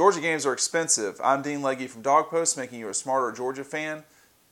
Georgia 0.00 0.22
games 0.22 0.46
are 0.46 0.54
expensive. 0.54 1.20
I'm 1.22 1.42
Dean 1.42 1.60
Legge 1.60 1.86
from 1.86 2.02
DawgPost, 2.02 2.56
making 2.56 2.80
you 2.80 2.88
a 2.88 2.94
smarter 2.94 3.36
Georgia 3.36 3.64
fan. 3.64 4.04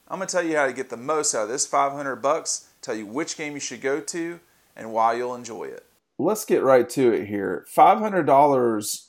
I'm 0.06 0.18
going 0.18 0.28
to 0.28 0.30
tell 0.30 0.44
you 0.44 0.58
how 0.58 0.66
to 0.66 0.74
get 0.74 0.90
the 0.90 0.98
most 0.98 1.34
out 1.34 1.44
of 1.44 1.48
this 1.48 1.66
500 1.66 2.16
bucks, 2.16 2.68
tell 2.82 2.94
you 2.94 3.06
which 3.06 3.34
game 3.34 3.54
you 3.54 3.60
should 3.60 3.80
go 3.80 3.98
to, 3.98 4.40
and 4.76 4.92
why 4.92 5.14
you'll 5.14 5.34
enjoy 5.34 5.64
it. 5.64 5.86
Let's 6.18 6.44
get 6.44 6.62
right 6.62 6.86
to 6.90 7.12
it 7.14 7.28
here. 7.28 7.64
$500, 7.74 9.06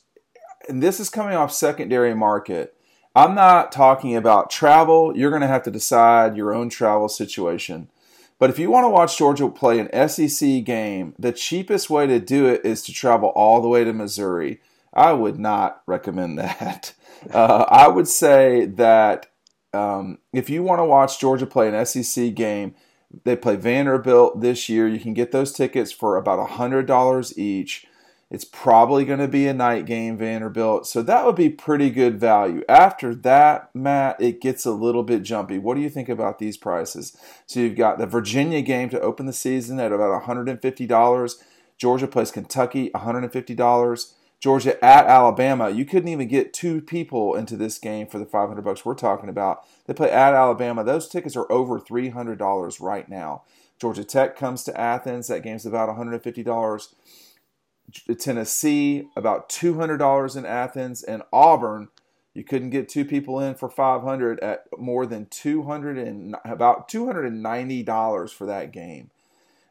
and 0.66 0.82
this 0.82 0.98
is 0.98 1.10
coming 1.10 1.34
off 1.34 1.52
secondary 1.52 2.14
market. 2.14 2.74
I'm 3.14 3.34
not 3.34 3.70
talking 3.70 4.16
about 4.16 4.48
travel. 4.48 5.14
You're 5.14 5.28
going 5.28 5.42
to 5.42 5.46
have 5.46 5.64
to 5.64 5.70
decide 5.70 6.38
your 6.38 6.54
own 6.54 6.70
travel 6.70 7.10
situation. 7.10 7.90
But 8.38 8.48
if 8.48 8.58
you 8.58 8.70
want 8.70 8.84
to 8.84 8.88
watch 8.88 9.18
Georgia 9.18 9.50
play 9.50 9.78
an 9.78 10.08
SEC 10.08 10.64
game, 10.64 11.14
the 11.18 11.32
cheapest 11.32 11.90
way 11.90 12.06
to 12.06 12.18
do 12.18 12.46
it 12.46 12.64
is 12.64 12.80
to 12.84 12.94
travel 12.94 13.28
all 13.28 13.60
the 13.60 13.68
way 13.68 13.84
to 13.84 13.92
Missouri. 13.92 14.62
I 14.92 15.12
would 15.12 15.38
not 15.38 15.82
recommend 15.86 16.38
that. 16.38 16.94
Uh, 17.34 17.66
I 17.68 17.86
would 17.86 18.08
say 18.08 18.64
that 18.64 19.26
um, 19.74 20.20
if 20.32 20.48
you 20.48 20.62
want 20.62 20.78
to 20.78 20.86
watch 20.86 21.20
Georgia 21.20 21.44
play 21.44 21.68
an 21.68 21.84
SEC 21.84 22.32
game, 22.34 22.74
they 23.24 23.36
play 23.36 23.56
Vanderbilt 23.56 24.40
this 24.40 24.70
year. 24.70 24.88
You 24.88 24.98
can 24.98 25.12
get 25.12 25.30
those 25.30 25.52
tickets 25.52 25.92
for 25.92 26.16
about 26.16 26.48
$100 26.48 27.38
each. 27.38 27.86
It's 28.30 28.44
probably 28.44 29.04
going 29.04 29.18
to 29.18 29.26
be 29.26 29.48
a 29.48 29.52
night 29.52 29.86
game, 29.86 30.16
Vanderbilt. 30.16 30.86
So 30.86 31.02
that 31.02 31.26
would 31.26 31.34
be 31.34 31.50
pretty 31.50 31.90
good 31.90 32.20
value. 32.20 32.62
After 32.68 33.12
that, 33.16 33.70
Matt, 33.74 34.20
it 34.20 34.40
gets 34.40 34.64
a 34.64 34.70
little 34.70 35.02
bit 35.02 35.24
jumpy. 35.24 35.58
What 35.58 35.74
do 35.74 35.80
you 35.80 35.90
think 35.90 36.08
about 36.08 36.38
these 36.38 36.56
prices? 36.56 37.16
So 37.46 37.58
you've 37.58 37.76
got 37.76 37.98
the 37.98 38.06
Virginia 38.06 38.62
game 38.62 38.88
to 38.90 39.00
open 39.00 39.26
the 39.26 39.32
season 39.32 39.80
at 39.80 39.92
about 39.92 40.22
$150. 40.22 41.34
Georgia 41.76 42.06
plays 42.06 42.30
Kentucky, 42.30 42.90
$150. 42.94 44.12
Georgia 44.40 44.82
at 44.82 45.06
Alabama. 45.06 45.68
You 45.70 45.84
couldn't 45.84 46.08
even 46.08 46.26
get 46.26 46.54
two 46.54 46.80
people 46.80 47.34
into 47.34 47.56
this 47.56 47.78
game 47.78 48.06
for 48.06 48.18
the 48.18 48.24
500 48.24 48.62
bucks 48.62 48.84
we're 48.84 48.94
talking 48.94 49.28
about. 49.28 49.64
They 49.86 49.94
play 49.94 50.10
at 50.10 50.34
Alabama. 50.34 50.82
Those 50.82 51.08
tickets 51.08 51.36
are 51.36 51.50
over 51.52 51.78
$300 51.78 52.80
right 52.80 53.08
now. 53.08 53.42
Georgia 53.78 54.04
Tech 54.04 54.36
comes 54.36 54.64
to 54.64 54.80
Athens. 54.80 55.28
That 55.28 55.42
game's 55.42 55.66
about 55.66 55.90
$150. 55.90 56.94
Tennessee, 58.18 59.08
about 59.16 59.48
$200 59.48 60.36
in 60.36 60.46
Athens, 60.46 61.02
and 61.02 61.22
Auburn, 61.32 61.88
you 62.34 62.44
couldn't 62.44 62.70
get 62.70 62.88
two 62.88 63.04
people 63.04 63.40
in 63.40 63.54
for 63.54 63.68
500 63.68 64.38
at 64.40 64.66
more 64.78 65.06
than 65.06 65.26
200 65.26 65.98
and 65.98 66.36
about 66.44 66.88
$290 66.88 68.32
for 68.32 68.46
that 68.46 68.72
game. 68.72 69.10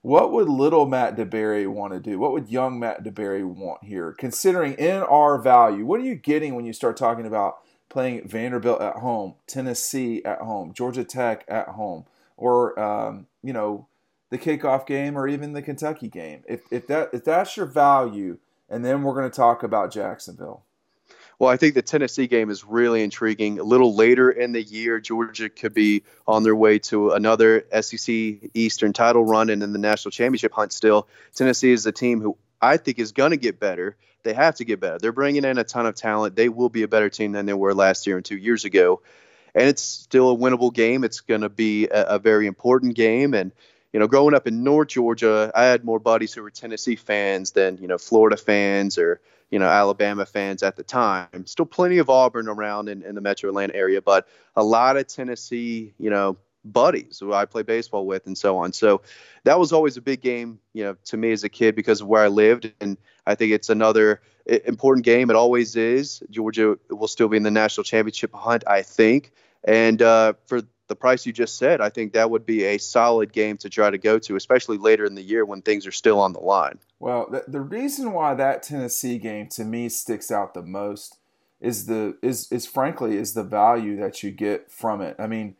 What 0.09 0.31
would 0.31 0.49
little 0.49 0.87
Matt 0.87 1.15
DeBerry 1.15 1.67
want 1.67 1.93
to 1.93 1.99
do? 1.99 2.17
What 2.17 2.31
would 2.31 2.49
young 2.49 2.79
Matt 2.79 3.03
DeBerry 3.03 3.45
want 3.45 3.83
here? 3.83 4.15
Considering 4.17 4.73
in 4.73 5.03
our 5.03 5.37
value, 5.37 5.85
what 5.85 5.99
are 5.99 6.03
you 6.03 6.15
getting 6.15 6.55
when 6.55 6.65
you 6.65 6.73
start 6.73 6.97
talking 6.97 7.27
about 7.27 7.59
playing 7.89 8.27
Vanderbilt 8.27 8.81
at 8.81 8.95
home, 8.95 9.35
Tennessee 9.45 10.25
at 10.25 10.39
home, 10.39 10.73
Georgia 10.73 11.03
Tech 11.03 11.45
at 11.47 11.67
home, 11.67 12.05
or 12.37 12.79
um, 12.79 13.27
you 13.43 13.53
know 13.53 13.85
the 14.31 14.39
kickoff 14.39 14.87
game 14.87 15.15
or 15.15 15.27
even 15.27 15.53
the 15.53 15.61
Kentucky 15.61 16.07
game. 16.07 16.41
If 16.49 16.61
if 16.71 16.87
that 16.87 17.11
if 17.13 17.23
that's 17.23 17.55
your 17.55 17.67
value, 17.67 18.39
and 18.67 18.83
then 18.83 19.03
we're 19.03 19.13
going 19.13 19.29
to 19.29 19.35
talk 19.35 19.61
about 19.61 19.93
Jacksonville. 19.93 20.63
Well, 21.39 21.49
I 21.49 21.55
think 21.55 21.73
the 21.73 21.81
Tennessee 21.81 22.27
game 22.27 22.49
is 22.49 22.65
really 22.65 23.01
intriguing. 23.01 23.59
A 23.59 23.63
little 23.63 23.95
later 23.95 24.29
in 24.29 24.51
the 24.51 24.61
year, 24.61 24.99
Georgia 24.99 25.49
could 25.49 25.73
be 25.73 26.03
on 26.27 26.43
their 26.43 26.55
way 26.55 26.79
to 26.79 27.11
another 27.11 27.65
SEC 27.79 28.13
Eastern 28.53 28.91
title 28.91 29.23
run 29.23 29.49
and 29.49 29.63
in 29.63 29.71
the 29.71 29.79
national 29.79 30.11
championship 30.11 30.51
hunt 30.51 30.73
still. 30.73 31.07
Tennessee 31.33 31.71
is 31.71 31.85
a 31.85 31.93
team 31.93 32.19
who 32.19 32.37
I 32.61 32.75
think 32.75 32.99
is 32.99 33.13
going 33.13 33.31
to 33.31 33.37
get 33.37 33.57
better. 33.57 33.95
They 34.23 34.33
have 34.33 34.55
to 34.55 34.65
get 34.65 34.81
better. 34.81 34.97
They're 34.99 35.13
bringing 35.13 35.45
in 35.45 35.57
a 35.57 35.63
ton 35.63 35.85
of 35.85 35.95
talent. 35.95 36.35
They 36.35 36.49
will 36.49 36.67
be 36.67 36.83
a 36.83 36.89
better 36.89 37.09
team 37.09 37.31
than 37.31 37.45
they 37.45 37.53
were 37.53 37.73
last 37.73 38.05
year 38.05 38.17
and 38.17 38.25
two 38.25 38.37
years 38.37 38.65
ago. 38.65 39.01
And 39.55 39.69
it's 39.69 39.81
still 39.81 40.31
a 40.31 40.37
winnable 40.37 40.73
game. 40.73 41.05
It's 41.05 41.21
going 41.21 41.41
to 41.41 41.49
be 41.49 41.87
a, 41.87 42.03
a 42.03 42.19
very 42.19 42.47
important 42.47 42.95
game. 42.95 43.33
And 43.33 43.53
you 43.93 43.99
know, 43.99 44.07
growing 44.07 44.35
up 44.35 44.47
in 44.47 44.63
North 44.63 44.89
Georgia, 44.89 45.51
I 45.55 45.65
had 45.65 45.83
more 45.83 45.99
buddies 45.99 46.33
who 46.33 46.43
were 46.43 46.51
Tennessee 46.51 46.95
fans 46.95 47.51
than, 47.51 47.77
you 47.77 47.87
know, 47.87 47.97
Florida 47.97 48.37
fans 48.37 48.97
or, 48.97 49.19
you 49.49 49.57
know, 49.57 49.67
Alabama 49.67 50.25
fans 50.25 50.61
at 50.61 50.75
the 50.75 50.83
time. 50.83 51.45
Still 51.47 51.65
plenty 51.65 51.97
of 51.97 52.09
Auburn 52.09 52.47
around 52.47 52.89
in, 52.89 53.01
in 53.01 53.15
the 53.15 53.21
metro 53.21 53.49
Atlanta 53.49 53.75
area, 53.75 54.01
but 54.01 54.27
a 54.55 54.63
lot 54.63 54.97
of 54.97 55.07
Tennessee, 55.07 55.93
you 55.97 56.09
know, 56.09 56.37
buddies 56.63 57.17
who 57.19 57.33
I 57.33 57.45
play 57.45 57.63
baseball 57.63 58.05
with 58.05 58.27
and 58.27 58.37
so 58.37 58.57
on. 58.57 58.73
So 58.73 59.01
that 59.43 59.59
was 59.59 59.71
always 59.71 59.97
a 59.97 60.01
big 60.01 60.21
game, 60.21 60.59
you 60.73 60.83
know, 60.83 60.95
to 61.05 61.17
me 61.17 61.31
as 61.31 61.43
a 61.43 61.49
kid 61.49 61.75
because 61.75 62.01
of 62.01 62.07
where 62.07 62.23
I 62.23 62.27
lived. 62.27 62.71
And 62.79 62.97
I 63.25 63.35
think 63.35 63.53
it's 63.53 63.69
another 63.69 64.21
important 64.45 65.05
game. 65.05 65.29
It 65.29 65.35
always 65.35 65.75
is. 65.75 66.21
Georgia 66.29 66.77
will 66.89 67.07
still 67.07 67.27
be 67.27 67.37
in 67.37 67.43
the 67.43 67.51
national 67.51 67.83
championship 67.85 68.33
hunt, 68.33 68.63
I 68.67 68.81
think. 68.81 69.31
And 69.63 70.01
uh, 70.01 70.33
for 70.45 70.61
the 70.89 70.95
price 70.95 71.25
you 71.25 71.31
just 71.31 71.57
said, 71.57 71.79
I 71.79 71.89
think 71.89 72.13
that 72.13 72.29
would 72.29 72.45
be 72.45 72.65
a 72.65 72.77
solid 72.77 73.31
game 73.31 73.57
to 73.57 73.69
try 73.69 73.89
to 73.89 73.97
go 73.97 74.19
to, 74.19 74.35
especially 74.35 74.77
later 74.77 75.05
in 75.05 75.15
the 75.15 75.21
year 75.21 75.45
when 75.45 75.61
things 75.61 75.87
are 75.87 75.91
still 75.91 76.19
on 76.19 76.33
the 76.33 76.39
line. 76.39 76.79
Well, 76.99 77.27
the, 77.31 77.45
the 77.47 77.61
reason 77.61 78.11
why 78.11 78.33
that 78.33 78.63
Tennessee 78.63 79.17
game 79.17 79.47
to 79.49 79.63
me 79.63 79.87
sticks 79.87 80.29
out 80.31 80.53
the 80.53 80.61
most 80.61 81.17
is 81.61 81.85
the 81.85 82.17
is 82.21 82.51
is 82.51 82.65
frankly 82.65 83.17
is 83.17 83.33
the 83.33 83.43
value 83.43 83.97
that 83.97 84.23
you 84.23 84.31
get 84.31 84.71
from 84.71 85.01
it. 85.01 85.15
I 85.19 85.27
mean, 85.27 85.55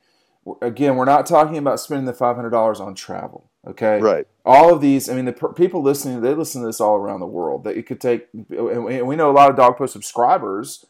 again, 0.62 0.96
we're 0.96 1.06
not 1.06 1.26
talking 1.26 1.58
about 1.58 1.80
spending 1.80 2.06
the 2.06 2.14
five 2.14 2.36
hundred 2.36 2.52
dollars 2.52 2.80
on 2.80 2.96
travel. 2.96 3.50
Okay, 3.68 4.00
right. 4.00 4.26
All 4.46 4.74
of 4.74 4.82
these, 4.82 5.10
I 5.10 5.14
mean, 5.14 5.26
the 5.26 5.34
per- 5.34 5.54
people 5.54 5.82
listening, 5.82 6.22
they 6.22 6.34
listen 6.34 6.62
to 6.62 6.68
this 6.68 6.80
all 6.80 6.96
around 6.96 7.20
the 7.20 7.28
world. 7.28 7.66
That 7.66 7.78
it 7.78 7.86
could 7.86 8.00
take, 8.00 8.28
and 8.34 9.06
we 9.06 9.16
know 9.16 9.30
a 9.30 9.34
lot 9.34 9.50
of 9.50 9.58
DawgPost 9.58 9.90
subscribers 9.90 10.86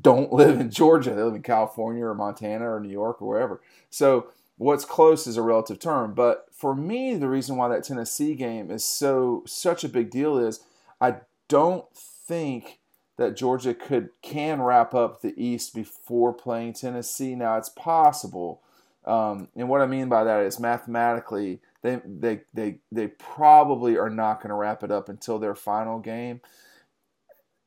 don't 0.00 0.32
live 0.32 0.60
in 0.60 0.70
Georgia. 0.70 1.14
They 1.14 1.22
live 1.22 1.34
in 1.34 1.42
California 1.42 2.04
or 2.04 2.14
Montana 2.14 2.70
or 2.70 2.80
New 2.80 2.90
York 2.90 3.22
or 3.22 3.28
wherever. 3.28 3.60
So 3.90 4.28
what's 4.56 4.84
close 4.84 5.26
is 5.26 5.36
a 5.36 5.42
relative 5.42 5.78
term. 5.78 6.14
But 6.14 6.46
for 6.52 6.74
me, 6.74 7.14
the 7.14 7.28
reason 7.28 7.56
why 7.56 7.68
that 7.68 7.84
Tennessee 7.84 8.34
game 8.34 8.70
is 8.70 8.84
so 8.84 9.42
such 9.46 9.84
a 9.84 9.88
big 9.88 10.10
deal 10.10 10.36
is 10.36 10.60
I 11.00 11.16
don't 11.48 11.86
think 11.94 12.80
that 13.16 13.36
Georgia 13.36 13.74
could 13.74 14.10
can 14.22 14.60
wrap 14.62 14.94
up 14.94 15.22
the 15.22 15.34
East 15.42 15.74
before 15.74 16.32
playing 16.32 16.74
Tennessee. 16.74 17.34
Now 17.34 17.56
it's 17.56 17.68
possible, 17.68 18.62
um, 19.04 19.48
and 19.56 19.68
what 19.68 19.80
I 19.80 19.86
mean 19.86 20.08
by 20.08 20.24
that 20.24 20.42
is 20.42 20.60
mathematically 20.60 21.60
they 21.82 22.00
they 22.04 22.42
they 22.54 22.78
they 22.92 23.08
probably 23.08 23.96
are 23.96 24.10
not 24.10 24.40
going 24.40 24.50
to 24.50 24.54
wrap 24.54 24.82
it 24.82 24.90
up 24.90 25.08
until 25.08 25.38
their 25.38 25.54
final 25.54 25.98
game 25.98 26.40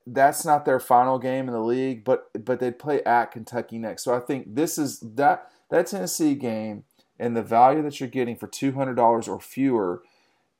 that's 0.07 0.45
not 0.45 0.65
their 0.65 0.79
final 0.79 1.19
game 1.19 1.47
in 1.47 1.53
the 1.53 1.59
league, 1.59 2.03
but 2.03 2.29
but 2.45 2.59
they 2.59 2.71
play 2.71 3.03
at 3.03 3.31
Kentucky 3.31 3.77
next. 3.77 4.03
So 4.03 4.13
I 4.15 4.19
think 4.19 4.55
this 4.55 4.77
is 4.77 4.99
that 4.99 5.51
that 5.69 5.87
Tennessee 5.87 6.35
game 6.35 6.83
and 7.19 7.35
the 7.35 7.43
value 7.43 7.83
that 7.83 7.99
you're 7.99 8.09
getting 8.09 8.35
for 8.35 8.47
two 8.47 8.73
hundred 8.73 8.95
dollars 8.95 9.27
or 9.27 9.39
fewer. 9.39 10.01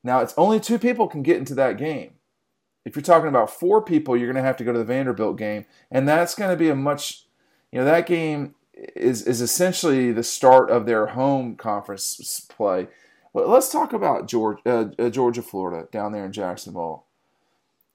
Now 0.04 0.20
it's 0.20 0.34
only 0.38 0.60
two 0.60 0.80
people 0.80 1.08
can 1.08 1.24
get 1.24 1.38
into 1.38 1.56
that 1.56 1.78
game. 1.78 2.14
If 2.86 2.96
you're 2.96 3.04
talking 3.04 3.30
about 3.30 3.52
four 3.52 3.82
people, 3.84 4.18
you're 4.18 4.32
going 4.32 4.42
to 4.42 4.48
have 4.48 4.58
to 4.58 4.64
go 4.64 4.74
to 4.74 4.80
the 4.80 4.86
Vanderbilt 4.86 5.38
game, 5.38 5.66
and 5.92 6.08
that's 6.08 6.34
going 6.34 6.50
to 6.50 6.58
be 6.58 6.70
a 6.70 6.76
much, 6.76 7.28
you 7.72 7.80
know, 7.80 7.86
that 7.86 8.08
game 8.08 8.56
is 8.96 9.24
is 9.28 9.42
essentially 9.42 10.12
the 10.12 10.24
start 10.24 10.72
of 10.72 10.86
their 10.86 11.08
home 11.08 11.56
conference 11.56 12.46
play. 12.50 12.88
But 13.34 13.48
let's 13.48 13.72
talk 13.72 13.94
about 13.94 14.28
Georgia, 14.28 14.92
uh, 15.00 15.10
Georgia, 15.10 15.42
Florida, 15.42 15.88
down 15.92 16.12
there 16.12 16.26
in 16.26 16.32
Jacksonville 16.32 17.06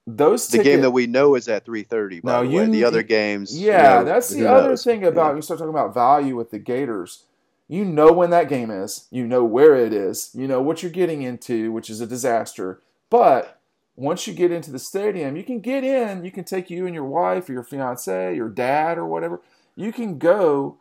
those 0.06 0.46
the 0.48 0.62
game 0.62 0.82
that 0.82 0.92
we 0.92 1.06
know 1.06 1.34
is 1.34 1.48
at 1.48 1.64
3:30 1.66 2.22
by 2.22 2.42
the 2.42 2.48
way. 2.48 2.66
The 2.66 2.84
other 2.84 3.02
games 3.02 3.58
Yeah, 3.58 3.98
you 3.98 4.04
know, 4.04 4.04
that's 4.04 4.28
the 4.28 4.46
other 4.46 4.70
knows? 4.70 4.84
thing 4.84 5.04
about 5.04 5.30
yeah. 5.30 5.36
you 5.36 5.42
start 5.42 5.58
talking 5.58 5.70
about 5.70 5.94
value 5.94 6.36
with 6.36 6.50
the 6.50 6.58
Gators. 6.58 7.24
You 7.68 7.84
know 7.84 8.12
when 8.12 8.30
that 8.30 8.48
game 8.48 8.70
is, 8.70 9.08
you 9.10 9.26
know 9.26 9.44
where 9.44 9.74
it 9.74 9.92
is, 9.92 10.30
you 10.34 10.46
know 10.46 10.62
what 10.62 10.82
you're 10.82 10.92
getting 10.92 11.22
into, 11.22 11.72
which 11.72 11.90
is 11.90 12.00
a 12.00 12.06
disaster. 12.06 12.80
But 13.10 13.60
once 13.96 14.26
you 14.26 14.34
get 14.34 14.52
into 14.52 14.70
the 14.70 14.78
stadium, 14.78 15.36
you 15.36 15.42
can 15.42 15.58
get 15.60 15.82
in, 15.82 16.24
you 16.24 16.30
can 16.30 16.44
take 16.44 16.70
you 16.70 16.86
and 16.86 16.94
your 16.94 17.04
wife 17.04 17.48
or 17.48 17.52
your 17.54 17.64
fiance, 17.64 18.36
your 18.36 18.48
dad 18.48 18.98
or 18.98 19.06
whatever. 19.06 19.40
You 19.74 19.92
can 19.92 20.18
go 20.18 20.78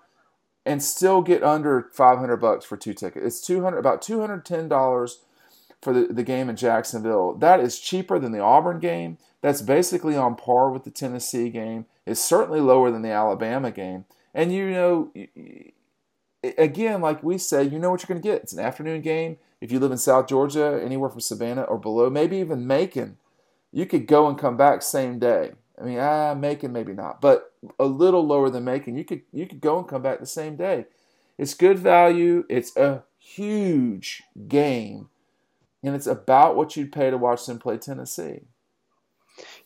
and 0.65 0.83
still 0.83 1.21
get 1.21 1.43
under 1.43 1.89
500 1.93 2.37
bucks 2.37 2.65
for 2.65 2.77
two 2.77 2.93
tickets. 2.93 3.25
It's 3.25 3.41
200 3.41 3.77
about 3.77 4.01
$210 4.01 5.15
for 5.85 5.93
the, 5.93 6.11
the 6.11 6.23
game 6.23 6.49
in 6.49 6.55
Jacksonville. 6.55 7.35
That 7.35 7.59
is 7.59 7.79
cheaper 7.79 8.17
than 8.17 8.31
the 8.31 8.39
Auburn 8.39 8.79
game. 8.79 9.19
That's 9.41 9.61
basically 9.61 10.17
on 10.17 10.35
par 10.35 10.71
with 10.71 10.83
the 10.83 10.89
Tennessee 10.91 11.49
game. 11.49 11.85
It's 12.07 12.19
certainly 12.19 12.59
lower 12.59 12.89
than 12.89 13.03
the 13.03 13.11
Alabama 13.11 13.69
game. 13.71 14.05
And 14.33 14.51
you 14.51 14.71
know, 14.71 15.13
again, 16.57 17.01
like 17.01 17.21
we 17.23 17.37
said, 17.37 17.71
you 17.71 17.77
know 17.77 17.91
what 17.91 18.01
you're 18.01 18.13
going 18.13 18.21
to 18.21 18.27
get. 18.27 18.41
It's 18.41 18.53
an 18.53 18.65
afternoon 18.65 19.01
game. 19.01 19.37
If 19.61 19.71
you 19.71 19.79
live 19.79 19.91
in 19.91 19.99
South 19.99 20.27
Georgia, 20.27 20.81
anywhere 20.83 21.09
from 21.09 21.21
Savannah 21.21 21.61
or 21.61 21.77
below, 21.77 22.09
maybe 22.09 22.37
even 22.37 22.65
Macon, 22.67 23.17
you 23.71 23.85
could 23.85 24.07
go 24.07 24.27
and 24.27 24.37
come 24.37 24.57
back 24.57 24.81
same 24.81 25.19
day. 25.19 25.51
I 25.79 25.83
mean, 25.85 25.99
ah, 25.99 26.33
Macon 26.33 26.73
maybe 26.73 26.93
not, 26.93 27.21
but 27.21 27.53
a 27.79 27.85
little 27.85 28.25
lower 28.25 28.49
than 28.49 28.63
Macon. 28.63 28.97
You 28.97 29.05
could 29.05 29.21
you 29.31 29.45
could 29.45 29.61
go 29.61 29.77
and 29.77 29.87
come 29.87 30.01
back 30.01 30.19
the 30.19 30.25
same 30.25 30.55
day. 30.55 30.85
It's 31.37 31.53
good 31.53 31.77
value. 31.77 32.45
It's 32.49 32.75
a 32.75 33.03
huge 33.19 34.23
game 34.47 35.09
and 35.85 35.95
it's 35.95 36.07
about 36.07 36.55
what 36.55 36.75
you'd 36.75 36.91
pay 36.91 37.09
to 37.09 37.17
watch 37.17 37.45
them 37.45 37.59
play 37.59 37.77
Tennessee. 37.77 38.41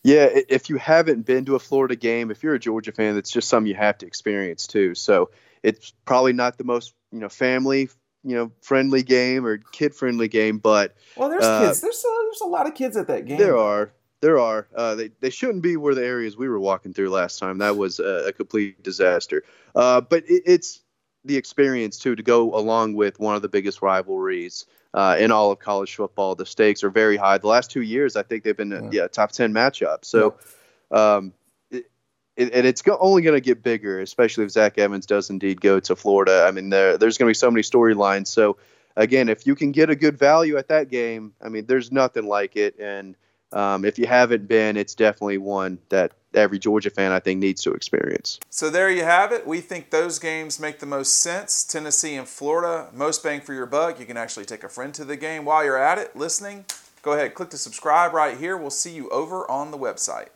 Yeah, 0.04 0.30
if 0.32 0.70
you 0.70 0.78
haven't 0.78 1.26
been 1.26 1.46
to 1.46 1.56
a 1.56 1.60
Florida 1.60 1.96
game, 1.96 2.32
if 2.32 2.44
you're 2.44 2.56
a 2.56 2.60
Georgia 2.60 2.92
fan, 2.92 3.18
it's 3.18 3.32
just 3.32 3.50
something 3.50 3.68
you 3.68 3.76
have 3.76 3.98
to 4.00 4.08
experience 4.08 4.68
too. 4.68 4.96
So 4.96 5.30
it's 5.64 5.94
probably 6.06 6.34
not 6.34 6.58
the 6.58 6.64
most 6.64 6.94
you 7.12 7.20
know 7.20 7.30
family 7.30 7.90
you 8.24 8.36
know 8.36 8.52
friendly 8.62 9.04
game 9.04 9.46
or 9.46 9.58
kid 9.58 9.94
friendly 9.94 10.28
game, 10.28 10.58
but 10.58 10.96
well, 11.16 11.30
there's 11.30 11.44
uh, 11.44 11.68
kids. 11.68 11.82
There's 11.82 12.04
a, 12.04 12.24
there's 12.26 12.42
a 12.42 12.48
lot 12.48 12.68
of 12.68 12.76
kids 12.76 12.98
at 12.98 13.08
that 13.08 13.26
game. 13.26 13.38
There 13.38 13.58
are. 13.58 13.92
There 14.22 14.38
are. 14.38 14.68
Uh, 14.76 14.96
they, 14.96 15.12
they 15.22 15.30
shouldn't 15.30 15.64
be 15.64 15.78
where 15.78 15.96
the 15.96 16.06
areas 16.06 16.36
we 16.36 16.50
were 16.50 16.60
walking 16.60 16.94
through 16.94 17.10
last 17.10 17.40
time. 17.40 17.60
That 17.60 17.78
was 17.78 18.00
a, 18.00 18.28
a 18.28 18.34
complete 18.34 18.84
disaster. 18.84 19.44
Uh, 19.74 20.02
but 20.02 20.24
it, 20.30 20.44
it's 20.46 20.82
the 21.24 21.38
experience 21.38 21.98
too 21.98 22.16
to 22.16 22.24
go 22.24 22.54
along 22.54 22.96
with 22.96 23.20
one 23.20 23.36
of 23.36 23.42
the 23.42 23.50
biggest 23.50 23.82
rivalries 23.82 24.66
uh, 24.94 25.18
in 25.20 25.32
all 25.32 25.52
of 25.52 25.60
college 25.60 25.96
football. 25.96 26.36
The 26.36 26.46
stakes 26.46 26.84
are 26.84 26.90
very 26.90 27.18
high. 27.18 27.38
The 27.38 27.48
last 27.48 27.72
two 27.72 27.82
years, 27.82 28.16
I 28.16 28.24
think 28.24 28.44
they've 28.44 28.58
been 28.58 28.72
yeah, 28.72 28.90
yeah 28.92 29.08
top 29.08 29.32
ten 29.32 29.54
matchup. 29.54 30.06
So, 30.06 30.36
um, 30.92 31.34
it, 31.72 32.54
and 32.54 32.66
it's 32.66 32.82
go- 32.82 32.98
only 33.00 33.22
going 33.22 33.36
to 33.36 33.42
get 33.42 33.62
bigger, 33.62 34.00
especially 34.00 34.46
if 34.46 34.52
Zach 34.52 34.78
Evans 34.78 35.06
does 35.06 35.30
indeed 35.30 35.60
go 35.60 35.80
to 35.82 35.96
Florida. 35.96 36.46
I 36.48 36.52
mean, 36.52 36.70
there, 36.70 36.98
there's 36.98 37.18
going 37.18 37.28
to 37.28 37.32
be 37.32 37.36
so 37.36 37.52
many 37.52 37.64
storylines. 37.64 38.28
So, 38.28 38.58
again, 38.96 39.30
if 39.30 39.46
you 39.46 39.56
can 39.56 39.72
get 39.72 39.90
a 39.90 39.96
good 39.96 40.18
value 40.18 40.58
at 40.58 40.70
that 40.70 40.90
game, 40.90 41.34
I 41.42 41.50
mean, 41.50 41.66
there's 41.66 41.92
nothing 41.92 42.28
like 42.28 42.56
it. 42.56 42.80
And 42.80 43.16
um, 43.52 43.84
if 43.84 44.00
you 44.00 44.08
haven't 44.08 44.48
been, 44.48 44.78
it's 44.78 44.96
definitely 44.96 45.38
one 45.38 45.80
that 45.90 46.14
every 46.34 46.60
Georgia 46.60 46.90
fan 46.90 47.12
I 47.12 47.20
think 47.20 47.40
needs 47.40 47.62
to 47.64 47.74
experience. 47.74 48.40
So 48.50 48.70
there 48.70 48.90
you 48.90 49.04
have 49.04 49.32
it. 49.32 49.48
We 49.48 49.62
think 49.62 49.90
those 49.90 50.20
games 50.20 50.60
make 50.60 50.80
the 50.80 50.86
most 50.86 51.20
sense. 51.20 51.64
Tennessee 51.64 52.16
and 52.16 52.28
Florida, 52.28 52.90
most 52.94 53.24
bang 53.24 53.42
for 53.42 53.54
your 53.54 53.66
buck. 53.66 54.00
You 54.00 54.06
can 54.06 54.18
actually 54.18 54.46
take 54.46 54.64
a 54.64 54.70
friend 54.70 54.94
to 54.96 55.06
the 55.06 55.18
game 55.18 55.46
while 55.46 55.64
you're 55.64 55.78
at 55.78 55.98
it, 55.98 56.16
listening. 56.16 56.66
Go 57.02 57.14
ahead, 57.14 57.34
click 57.34 57.50
to 57.52 57.58
subscribe 57.58 58.14
right 58.14 58.38
here. 58.38 58.58
We'll 58.58 58.70
see 58.70 58.94
you 58.94 59.10
over 59.10 59.50
on 59.50 59.72
the 59.72 59.78
website. 59.78 60.28